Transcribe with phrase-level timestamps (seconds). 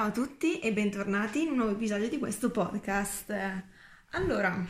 [0.00, 3.34] Ciao a tutti e bentornati in un nuovo episodio di questo podcast.
[4.12, 4.66] Allora,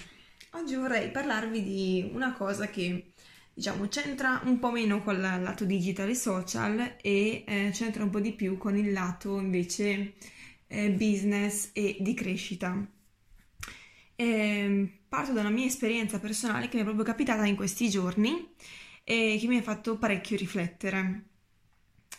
[0.54, 3.12] oggi vorrei parlarvi di una cosa che
[3.54, 8.18] diciamo c'entra un po' meno con il lato digitale social e eh, c'entra un po'
[8.18, 10.14] di più con il lato invece
[10.66, 12.84] eh, business e di crescita.
[14.16, 17.88] E, ehm, parto da una mia esperienza personale che mi è proprio capitata in questi
[17.88, 18.52] giorni
[19.04, 21.24] e che mi ha fatto parecchio riflettere.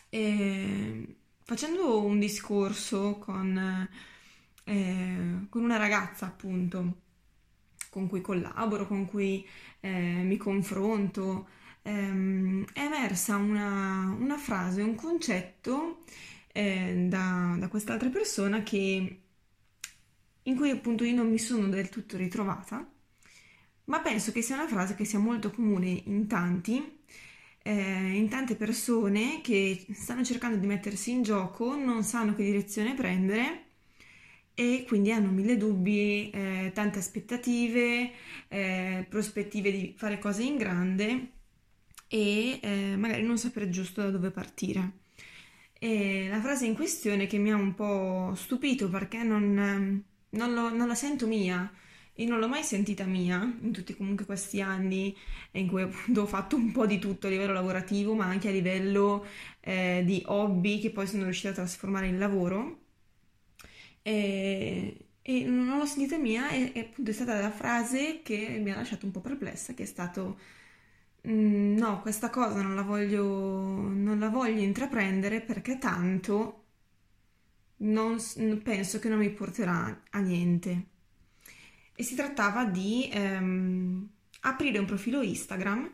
[0.08, 3.88] E, ehm, facendo un discorso con,
[4.64, 7.00] eh, con, una ragazza appunto
[7.90, 9.46] con cui collaboro, con cui
[9.80, 11.48] eh, mi confronto,
[11.82, 16.04] ehm, è emersa una, una, frase, un concetto
[16.52, 19.20] eh, da, da quest'altra persona che,
[20.44, 22.88] in cui appunto io non mi sono del tutto ritrovata,
[23.84, 27.00] ma penso che sia una frase che sia molto comune in tanti
[27.62, 32.94] eh, in tante persone che stanno cercando di mettersi in gioco, non sanno che direzione
[32.94, 33.64] prendere
[34.54, 38.10] e quindi hanno mille dubbi, eh, tante aspettative,
[38.48, 41.28] eh, prospettive di fare cose in grande
[42.08, 45.00] e eh, magari non sapere giusto da dove partire.
[45.78, 50.72] E la frase in questione che mi ha un po' stupito perché non, non, lo,
[50.72, 51.70] non la sento mia,
[52.14, 55.16] e non l'ho mai sentita mia in tutti comunque questi anni
[55.52, 58.52] in cui appunto ho fatto un po' di tutto a livello lavorativo ma anche a
[58.52, 59.24] livello
[59.60, 62.80] eh, di hobby che poi sono riuscita a trasformare in lavoro.
[64.02, 68.70] E, e non l'ho sentita mia e, e, appunto è stata la frase che mi
[68.72, 70.38] ha lasciato un po' perplessa che è stato
[71.28, 76.64] mm, no questa cosa non la voglio non la voglio intraprendere perché tanto
[77.78, 78.18] non,
[78.62, 80.91] penso che non mi porterà a niente
[82.02, 84.08] e si trattava di ehm,
[84.40, 85.88] aprire un profilo Instagram.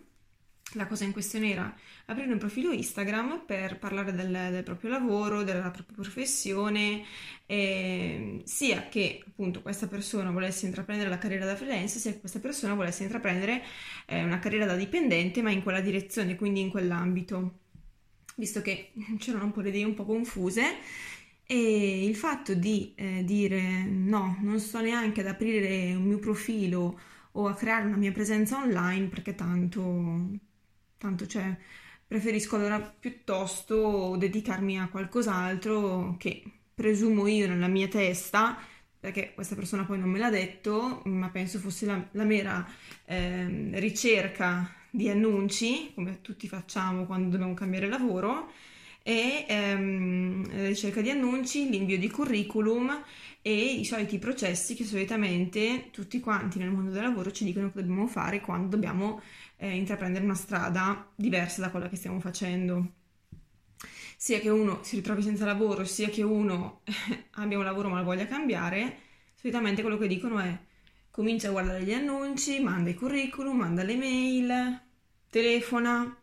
[0.73, 1.75] La cosa in questione era
[2.07, 7.05] aprire un profilo Instagram per parlare del, del proprio lavoro, della propria professione,
[7.45, 12.39] eh, sia che appunto questa persona volesse intraprendere la carriera da freelance, sia che questa
[12.39, 13.63] persona volesse intraprendere
[14.07, 17.61] eh, una carriera da dipendente, ma in quella direzione, quindi in quell'ambito.
[18.37, 20.77] Visto che c'erano un po' le idee un po' confuse,
[21.51, 27.01] e il fatto di eh, dire no, non sto neanche ad aprire un mio profilo
[27.33, 30.29] o a creare una mia presenza online perché tanto,
[30.99, 31.57] tanto cioè,
[32.07, 36.43] preferisco allora piuttosto dedicarmi a qualcos'altro che
[36.75, 38.59] presumo io nella mia testa,
[39.01, 42.67] perché questa persona poi non me l'ha detto, ma penso fosse la, la mera
[43.07, 48.51] eh, ricerca di annunci, come tutti facciamo quando dobbiamo cambiare lavoro
[49.03, 53.03] e ehm, ricerca di annunci, l'invio di curriculum
[53.41, 57.81] e i soliti processi che solitamente tutti quanti nel mondo del lavoro ci dicono che
[57.81, 59.21] dobbiamo fare quando dobbiamo
[59.57, 62.93] eh, intraprendere una strada diversa da quella che stiamo facendo.
[64.17, 66.83] Sia che uno si ritrovi senza lavoro, sia che uno
[67.33, 68.99] abbia un lavoro ma lo voglia cambiare,
[69.35, 70.59] solitamente quello che dicono è
[71.11, 74.83] comincia a guardare gli annunci, manda i curriculum, manda le mail,
[75.31, 76.17] telefona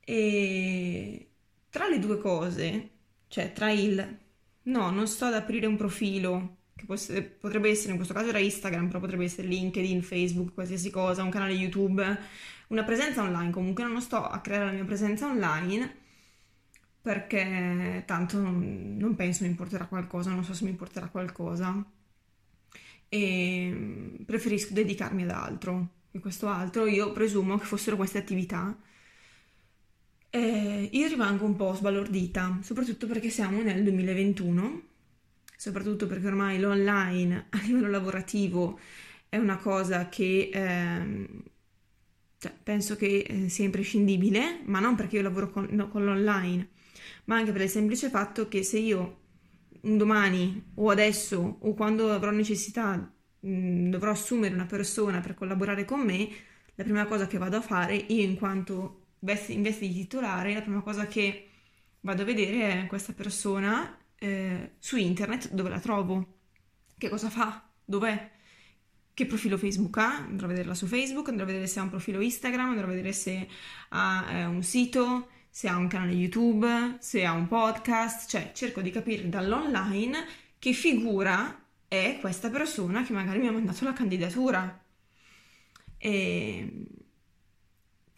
[0.00, 1.28] e
[1.74, 2.90] tra le due cose,
[3.26, 4.18] cioè tra il
[4.62, 8.38] no, non sto ad aprire un profilo, che essere, potrebbe essere, in questo caso era
[8.38, 12.18] Instagram, però potrebbe essere LinkedIn, Facebook, qualsiasi cosa, un canale YouTube,
[12.68, 15.96] una presenza online, comunque non sto a creare la mia presenza online
[17.02, 21.84] perché tanto non, non penso mi porterà qualcosa, non so se mi porterà qualcosa
[23.08, 25.88] e preferisco dedicarmi ad altro.
[26.12, 28.78] E questo altro io presumo che fossero queste attività
[30.34, 34.82] eh, io rimango un po' sbalordita, soprattutto perché siamo nel 2021,
[35.56, 38.80] soprattutto perché ormai l'online a livello lavorativo
[39.28, 41.28] è una cosa che eh,
[42.38, 46.68] cioè, penso che eh, sia imprescindibile, ma non perché io lavoro con, no, con l'online,
[47.26, 49.20] ma anche per il semplice fatto che se io
[49.82, 52.96] un domani o adesso o quando avrò necessità
[53.40, 56.28] mh, dovrò assumere una persona per collaborare con me,
[56.74, 59.03] la prima cosa che vado a fare io in quanto
[59.52, 61.48] in veste di titolare, la prima cosa che
[62.00, 66.38] vado a vedere è questa persona eh, su internet, dove la trovo,
[66.98, 68.30] che cosa fa, dov'è,
[69.14, 71.90] che profilo Facebook ha, andrò a vederla su Facebook, andrò a vedere se ha un
[71.90, 73.48] profilo Instagram, andrò a vedere se
[73.90, 78.80] ha eh, un sito, se ha un canale YouTube, se ha un podcast, cioè cerco
[78.80, 80.26] di capire dall'online
[80.58, 84.82] che figura è questa persona che magari mi ha mandato la candidatura.
[85.96, 86.86] E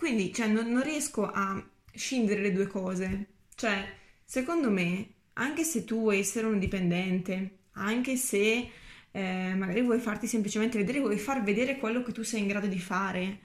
[0.07, 1.61] quindi, cioè, non, non riesco a
[1.93, 3.27] scindere le due cose.
[3.57, 3.93] Cioè,
[4.25, 8.71] secondo me, anche se tu vuoi essere un dipendente, anche se
[9.11, 12.69] eh, magari vuoi farti semplicemente vedere, vuoi far vedere quello che tu sei in grado
[12.69, 13.41] di fare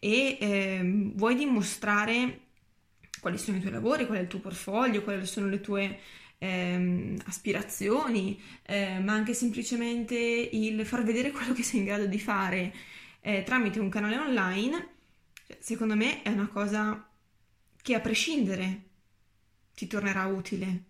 [0.00, 0.80] e eh,
[1.14, 2.40] vuoi dimostrare
[3.20, 5.96] quali sono i tuoi lavori, qual è il tuo portfolio, quali sono le tue
[6.38, 12.18] ehm, aspirazioni, eh, ma anche semplicemente il far vedere quello che sei in grado di
[12.18, 12.74] fare
[13.20, 14.98] eh, tramite un canale online,
[15.60, 17.08] secondo me è una cosa
[17.82, 18.88] che a prescindere
[19.74, 20.84] ti tornerà utile.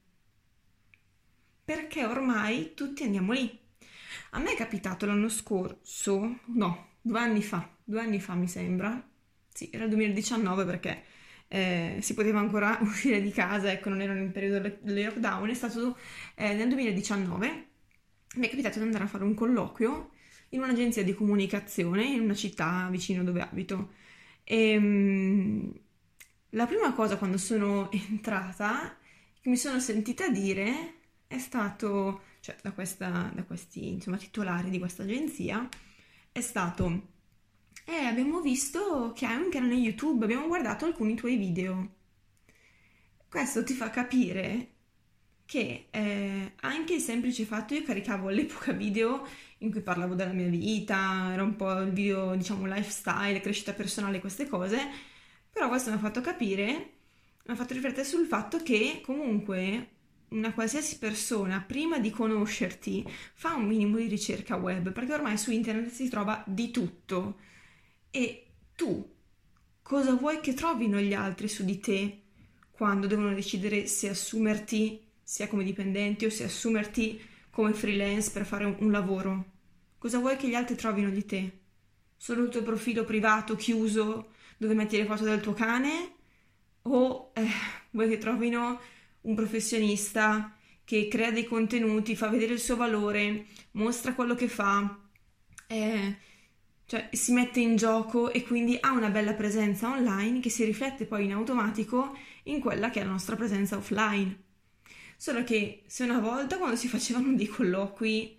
[1.65, 3.59] Perché ormai tutti andiamo lì.
[4.31, 9.09] A me è capitato l'anno scorso, no, due anni fa, due anni fa mi sembra,
[9.53, 11.05] sì, era il 2019 perché
[11.49, 15.55] eh, si poteva ancora uscire di casa, ecco, non era nel periodo del lockdown, è
[15.55, 15.97] stato
[16.35, 17.67] eh, nel 2019,
[18.37, 20.11] mi è capitato di andare a fare un colloquio
[20.51, 23.93] in un'agenzia di comunicazione in una città vicino dove abito.
[24.51, 25.73] E, ehm,
[26.51, 28.97] la prima cosa quando sono entrata,
[29.41, 30.95] che mi sono sentita dire,
[31.29, 35.69] è stato, cioè da, questa, da questi insomma, titolari di questa agenzia,
[36.33, 37.09] è stato,
[37.85, 41.95] eh, abbiamo visto che hai un canale YouTube, abbiamo guardato alcuni tuoi video.
[43.29, 44.79] Questo ti fa capire
[45.51, 49.27] che eh, anche il semplice fatto, io caricavo all'epoca video
[49.59, 54.21] in cui parlavo della mia vita, era un po' il video, diciamo, lifestyle, crescita personale,
[54.21, 54.79] queste cose,
[55.51, 56.69] però questo mi ha fatto capire,
[57.47, 59.89] mi ha fatto riflettere sul fatto che comunque
[60.29, 63.05] una qualsiasi persona, prima di conoscerti,
[63.35, 67.39] fa un minimo di ricerca web, perché ormai su internet si trova di tutto.
[68.13, 69.05] E tu
[69.83, 72.23] cosa vuoi che trovino gli altri su di te
[72.71, 78.65] quando devono decidere se assumerti sia come dipendente o se assumerti come freelance per fare
[78.65, 79.45] un, un lavoro?
[79.97, 81.59] Cosa vuoi che gli altri trovino di te?
[82.17, 86.15] Solo il tuo profilo privato chiuso dove metti le foto del tuo cane?
[86.83, 87.47] O eh,
[87.91, 88.81] vuoi che trovino
[89.21, 94.99] un professionista che crea dei contenuti, fa vedere il suo valore, mostra quello che fa,
[95.69, 96.17] eh,
[96.87, 101.05] cioè si mette in gioco e quindi ha una bella presenza online che si riflette
[101.05, 104.49] poi in automatico in quella che è la nostra presenza offline.
[105.21, 108.39] Solo che se una volta quando si facevano dei colloqui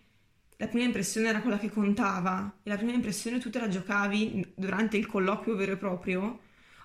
[0.57, 4.53] la prima impressione era quella che contava e la prima impressione tu te la giocavi
[4.55, 6.39] durante il colloquio vero e proprio,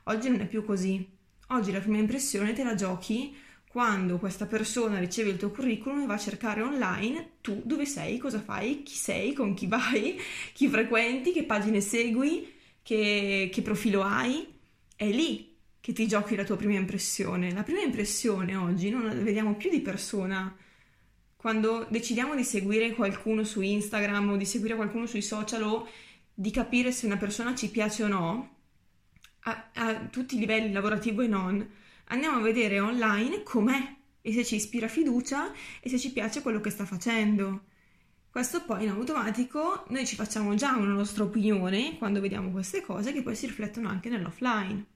[0.04, 1.08] oggi non è più così.
[1.48, 3.34] Oggi la prima impressione te la giochi
[3.66, 8.18] quando questa persona riceve il tuo curriculum e va a cercare online tu dove sei,
[8.18, 10.20] cosa fai, chi sei, con chi vai,
[10.52, 12.52] chi frequenti, che pagine segui,
[12.82, 14.46] che, che profilo hai.
[14.94, 15.55] È lì
[15.86, 17.52] che ti giochi la tua prima impressione.
[17.52, 20.52] La prima impressione oggi non la vediamo più di persona.
[21.36, 25.88] Quando decidiamo di seguire qualcuno su Instagram o di seguire qualcuno sui social o
[26.34, 28.56] di capire se una persona ci piace o no,
[29.42, 31.64] a, a tutti i livelli, lavorativo e non,
[32.06, 36.60] andiamo a vedere online com'è e se ci ispira fiducia e se ci piace quello
[36.60, 37.66] che sta facendo.
[38.28, 43.12] Questo poi in automatico noi ci facciamo già una nostra opinione quando vediamo queste cose
[43.12, 44.94] che poi si riflettono anche nell'offline.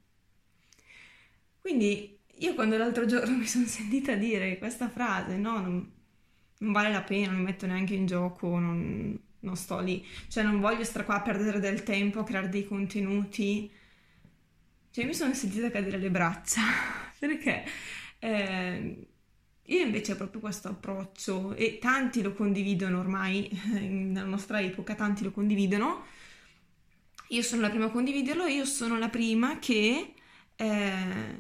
[1.60, 5.92] Quindi io quando l'altro giorno mi sono sentita dire questa frase, no, non,
[6.58, 10.42] non vale la pena, non mi metto neanche in gioco, non, non sto lì, cioè
[10.44, 13.70] non voglio stare qua a perdere del tempo a creare dei contenuti.
[14.92, 16.62] Cioè mi sono sentita cadere le braccia.
[17.18, 17.64] Perché
[18.18, 19.06] eh,
[19.64, 25.22] io invece ho proprio questo approccio e tanti lo condividono ormai, nella nostra epoca tanti
[25.24, 26.04] lo condividono.
[27.28, 30.14] Io sono la prima a condividerlo io sono la prima che,
[30.56, 31.36] eh,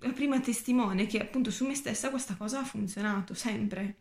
[0.00, 3.96] la prima testimone che appunto su me stessa questa cosa ha funzionato sempre.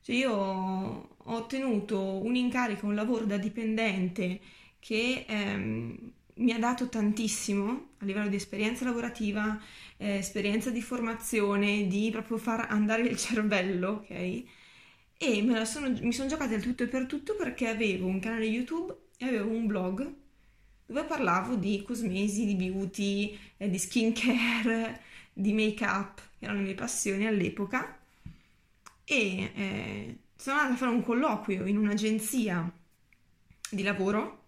[0.00, 4.40] Cioè io ho ottenuto un incarico, un lavoro da dipendente
[4.78, 9.60] che ehm, mi ha dato tantissimo a livello di esperienza lavorativa,
[9.98, 14.44] eh, esperienza di formazione, di proprio far andare il cervello, ok?
[15.18, 18.46] E me sono, mi sono giocata il tutto e per tutto perché avevo un canale
[18.46, 20.21] YouTube e avevo un blog
[20.92, 25.00] dove parlavo di cosmesi, di beauty, eh, di skincare,
[25.32, 27.98] di make-up, che erano le mie passioni all'epoca.
[29.04, 32.70] E eh, sono andata a fare un colloquio in un'agenzia
[33.70, 34.40] di lavoro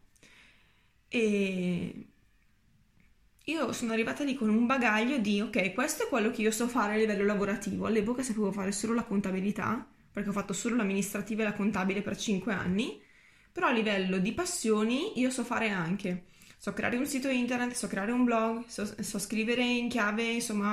[1.08, 2.06] e
[3.44, 6.68] io sono arrivata lì con un bagaglio di ok, questo è quello che io so
[6.68, 7.86] fare a livello lavorativo.
[7.86, 12.16] All'epoca sapevo fare solo la contabilità, perché ho fatto solo l'amministrativa e la contabile per
[12.16, 13.00] 5 anni,
[13.52, 16.24] però a livello di passioni io so fare anche.
[16.64, 20.73] So creare un sito internet, so creare un blog, so, so scrivere in chiave, insomma,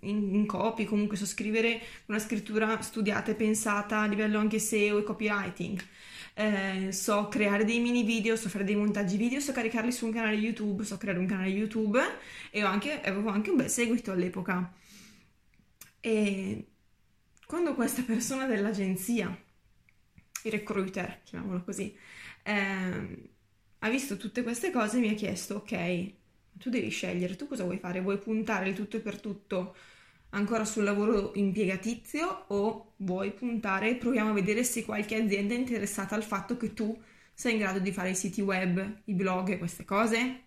[0.00, 4.98] in, in, copy, comunque so scrivere una scrittura studiata e pensata a livello anche SEO
[4.98, 5.80] e copywriting
[6.34, 10.12] eh, so creare dei mini video, so fare dei montaggi video, so caricarli su un
[10.12, 12.00] canale YouTube, so creare un canale YouTube
[12.50, 14.72] e anche, avevo anche un bel seguito all'epoca.
[16.00, 16.66] E
[17.46, 19.40] quando questa persona dell'agenzia,
[20.42, 21.96] il recruiter, chiamiamolo così,
[22.42, 23.36] eh,
[23.80, 26.12] ha visto tutte queste cose mi ha chiesto, ok,
[26.58, 28.00] tu devi scegliere, tu cosa vuoi fare?
[28.00, 29.74] Vuoi puntare il tutto e per tutto
[30.30, 36.14] ancora sul lavoro impiegatizio o vuoi puntare, proviamo a vedere se qualche azienda è interessata
[36.14, 36.96] al fatto che tu
[37.32, 40.42] sei in grado di fare i siti web, i blog e queste cose?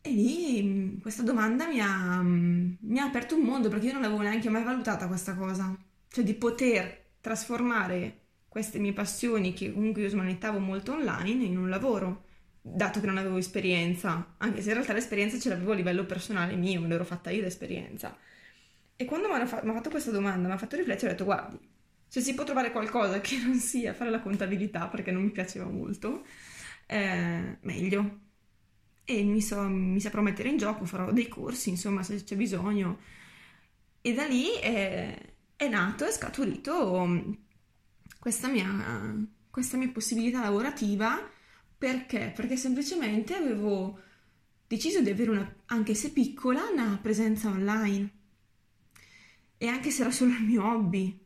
[0.00, 3.92] E lì mm, questa domanda mi ha, mm, mi ha aperto un mondo perché io
[3.92, 5.76] non avevo neanche mai valutata questa cosa,
[6.08, 11.68] cioè di poter trasformare queste mie passioni che comunque io smanettavo molto online in un
[11.68, 12.24] lavoro,
[12.60, 16.56] dato che non avevo esperienza, anche se in realtà l'esperienza ce l'avevo a livello personale
[16.56, 18.16] mio, me l'ero fatta io l'esperienza.
[18.96, 21.58] E quando mi ha fatto questa domanda, mi ha fatto riflettere, ho detto guardi,
[22.08, 25.66] se si può trovare qualcosa che non sia fare la contabilità, perché non mi piaceva
[25.66, 26.24] molto,
[26.86, 28.26] eh, meglio.
[29.04, 32.98] E mi, so, mi saprò mettere in gioco, farò dei corsi, insomma, se c'è bisogno.
[34.00, 35.16] E da lì è,
[35.56, 37.46] è nato, è scaturito
[38.18, 41.30] questa mia, questa mia possibilità lavorativa
[41.78, 42.32] perché?
[42.34, 44.00] Perché semplicemente avevo
[44.66, 48.10] deciso di avere una, anche se piccola, una presenza online.
[49.56, 51.24] E anche se era solo il mio hobby.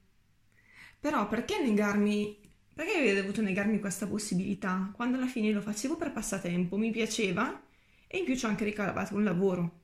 [1.00, 2.38] Però perché negarmi?
[2.74, 4.90] Perché avrei dovuto negarmi questa possibilità?
[4.94, 7.62] Quando alla fine lo facevo per passatempo, mi piaceva
[8.06, 9.80] e in più ci ho anche ricavato un lavoro.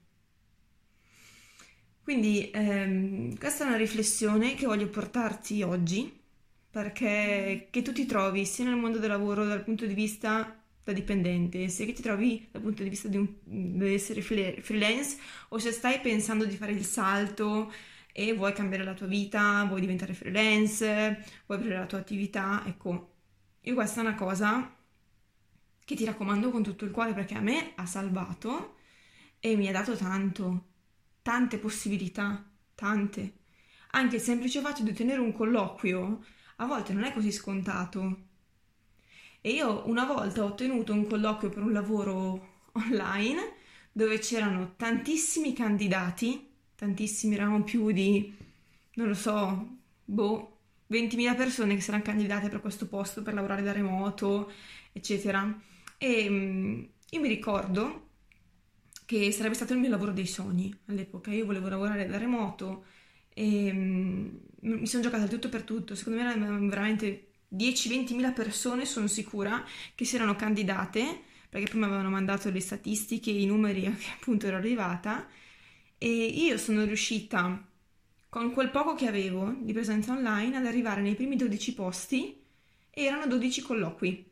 [2.03, 6.18] Quindi ehm, questa è una riflessione che voglio portarti oggi
[6.71, 10.93] perché che tu ti trovi sia nel mondo del lavoro dal punto di vista da
[10.93, 13.27] dipendente, sia che ti trovi dal punto di vista di,
[13.93, 17.73] essere freelance o se stai pensando di fare il salto
[18.13, 23.15] e vuoi cambiare la tua vita, vuoi diventare freelance, vuoi aprire la tua attività, ecco,
[23.61, 24.75] io questa è una cosa
[25.85, 28.77] che ti raccomando con tutto il cuore perché a me ha salvato
[29.41, 30.67] e mi ha dato tanto,
[31.23, 32.45] tante possibilità,
[32.75, 33.35] tante.
[33.93, 36.25] Anche il semplice fatto di ottenere un colloquio
[36.59, 38.27] a volte non è così scontato.
[39.41, 43.55] E io una volta ho ottenuto un colloquio per un lavoro online
[43.93, 46.49] dove c'erano tantissimi candidati
[46.79, 48.33] tantissimi, eravamo più di,
[48.95, 53.63] non lo so, boh, 20.000 persone che si erano candidate per questo posto, per lavorare
[53.63, 54.53] da remoto,
[54.93, 55.61] eccetera.
[55.99, 58.07] E mm, io mi ricordo
[59.05, 62.85] che sarebbe stato il mio lavoro dei sogni all'epoca, io volevo lavorare da remoto
[63.39, 68.85] e um, mi sono giocata il tutto per tutto, secondo me erano veramente 10-20.000 persone,
[68.85, 69.65] sono sicura,
[69.95, 74.11] che si erano candidate, perché poi mi avevano mandato le statistiche, i numeri a che
[74.13, 75.29] appunto ero arrivata,
[75.99, 77.65] e io sono riuscita,
[78.29, 82.43] con quel poco che avevo di presenza online, ad arrivare nei primi 12 posti
[82.91, 84.27] e erano 12 colloqui.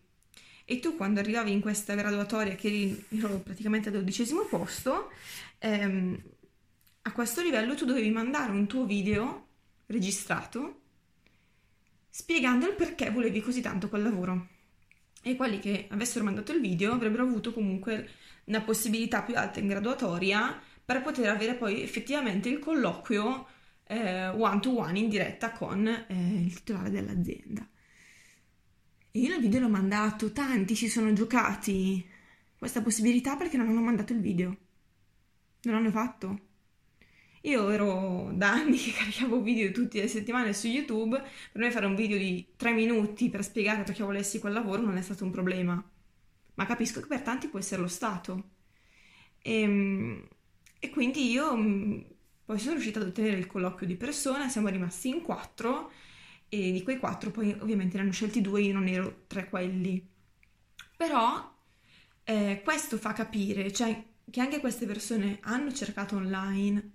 [0.65, 5.11] E tu quando arrivavi in questa graduatoria, che ero praticamente al dodicesimo posto,
[5.59, 6.21] ehm,
[7.07, 9.47] a questo livello tu dovevi mandare un tuo video
[9.87, 10.81] registrato
[12.11, 14.49] spiegando il perché volevi così tanto quel lavoro.
[15.23, 18.09] E quelli che avessero mandato il video avrebbero avuto comunque
[18.45, 23.47] una possibilità più alta in graduatoria per poter avere poi effettivamente il colloquio
[23.85, 27.69] eh, one to one in diretta con eh, il titolare dell'azienda.
[29.13, 32.05] E io il video l'ho mandato, tanti si sono giocati
[32.59, 34.57] questa possibilità perché non hanno mandato il video.
[35.63, 36.55] Non hanno fatto.
[37.47, 41.17] Io ero da anni che caricavo video tutte le settimane su YouTube,
[41.53, 44.97] per me fare un video di tre minuti per spiegare perché volessi quel lavoro non
[44.97, 45.83] è stato un problema.
[46.55, 48.51] Ma capisco che per tanti può essere lo stato.
[49.43, 50.29] E, ehm,
[50.81, 52.01] e quindi io mm,
[52.45, 55.93] poi sono riuscita ad ottenere il colloquio di persona, siamo rimasti in quattro
[56.49, 60.05] e di quei quattro poi ovviamente ne hanno scelti due, io non ero tra quelli.
[60.97, 61.55] Però
[62.25, 66.95] eh, questo fa capire, cioè, che anche queste persone hanno cercato online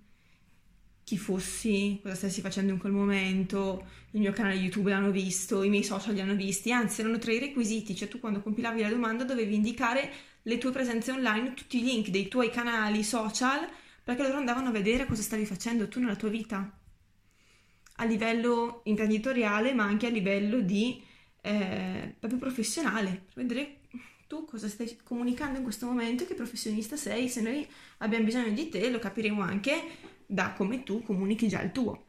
[1.03, 5.70] chi fossi, cosa stessi facendo in quel momento, il mio canale YouTube l'hanno visto, i
[5.70, 8.89] miei social li hanno visti, anzi erano tra i requisiti, cioè tu quando compilavi la
[8.89, 10.12] domanda dovevi indicare
[10.43, 13.67] le tue presenze online, tutti i link dei tuoi canali social,
[14.03, 16.77] perché loro andavano a vedere cosa stavi facendo tu nella tua vita,
[17.96, 21.01] a livello imprenditoriale, ma anche a livello di
[21.41, 23.79] eh, proprio professionale, per vedere
[24.27, 27.67] tu cosa stai comunicando in questo momento, che professionista sei, se noi
[27.98, 32.06] abbiamo bisogno di te lo capiremo anche da come tu comunichi già il tuo.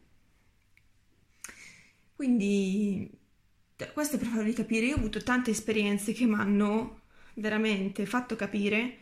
[2.14, 3.10] Quindi
[3.92, 7.00] questo per farvi capire, io ho avuto tante esperienze che mi hanno
[7.34, 8.98] veramente fatto capire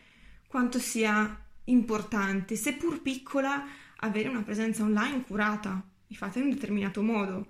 [0.47, 3.63] quanto sia importante, seppur piccola,
[3.97, 7.45] avere una presenza online curata e fatta in un determinato modo.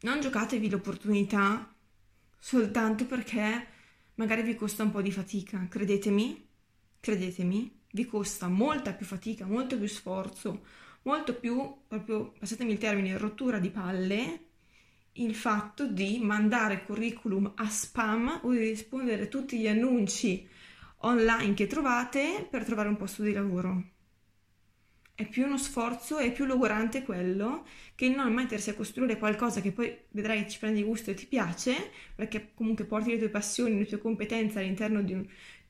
[0.00, 1.74] Non giocatevi l'opportunità
[2.38, 3.66] soltanto perché
[4.16, 6.46] magari vi costa un po' di fatica, credetemi,
[7.00, 10.64] credetemi, vi costa molta più fatica, molto più sforzo,
[11.02, 14.42] molto più, proprio, passatemi il termine, rottura di palle
[15.14, 20.46] il fatto di mandare curriculum a spam o di rispondere a tutti gli annunci
[20.98, 23.82] online che trovate per trovare un posto di lavoro.
[25.18, 29.72] è più uno sforzo, è più logorante quello che non mettersi a costruire qualcosa che
[29.72, 33.76] poi vedrai che ci prendi gusto e ti piace, perché comunque porti le tue passioni,
[33.76, 35.26] le tue competenze all'interno di un,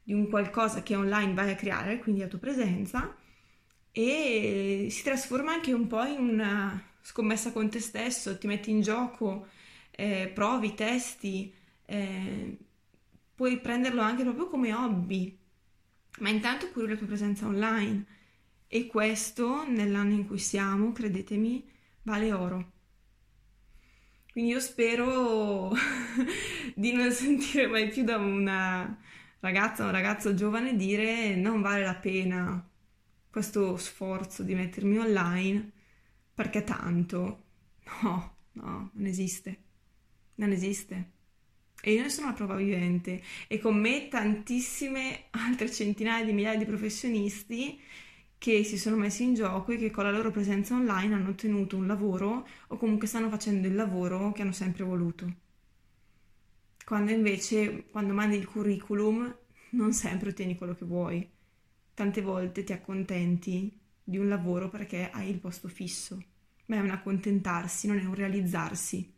[0.08, 3.14] di un qualcosa che online vai a creare, quindi a tua presenza,
[3.92, 8.80] e si trasforma anche un po' in una scommessa con te stesso, ti metti in
[8.80, 9.48] gioco,
[9.90, 11.52] eh, provi, testi,
[11.84, 12.56] eh,
[13.34, 15.38] puoi prenderlo anche proprio come hobby,
[16.20, 18.06] ma intanto curi la tua presenza online
[18.66, 21.68] e questo nell'anno in cui siamo, credetemi,
[22.04, 22.72] vale oro.
[24.32, 25.70] Quindi io spero
[26.74, 28.98] di non sentire mai più da una
[29.40, 32.68] ragazza un ragazzo giovane dire non vale la pena
[33.30, 35.72] questo sforzo di mettermi online
[36.34, 37.44] perché tanto.
[38.02, 39.56] No, no, non esiste.
[40.36, 41.10] Non esiste.
[41.80, 46.58] E io ne sono la prova vivente e con me tantissime altre centinaia di migliaia
[46.58, 47.80] di professionisti
[48.36, 51.76] che si sono messi in gioco e che con la loro presenza online hanno ottenuto
[51.76, 55.32] un lavoro o comunque stanno facendo il lavoro che hanno sempre voluto.
[56.88, 59.36] Quando invece, quando mandi il curriculum,
[59.72, 61.28] non sempre ottieni quello che vuoi.
[61.92, 66.18] Tante volte ti accontenti di un lavoro perché hai il posto fisso,
[66.64, 69.12] ma è un accontentarsi, non è un realizzarsi.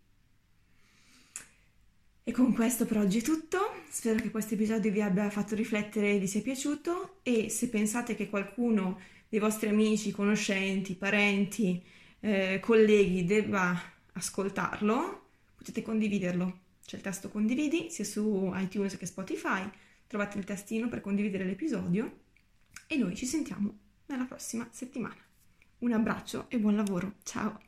[2.24, 6.14] E con questo per oggi è tutto, spero che questo episodio vi abbia fatto riflettere
[6.14, 8.98] e vi sia piaciuto e se pensate che qualcuno
[9.28, 11.80] dei vostri amici, conoscenti, parenti,
[12.18, 13.80] eh, colleghi debba
[14.14, 16.68] ascoltarlo, potete condividerlo.
[16.84, 19.68] C'è il tasto condividi sia su iTunes che Spotify,
[20.06, 22.18] trovate il tastino per condividere l'episodio
[22.87, 25.16] e noi ci sentiamo nella prossima settimana.
[25.78, 27.60] Un abbraccio e buon lavoro, ciao!